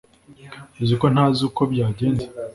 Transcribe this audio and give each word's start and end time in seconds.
uziko 0.81 1.05
ntazi 1.13 1.41
uko 1.49 1.61
byagenze 1.71 2.25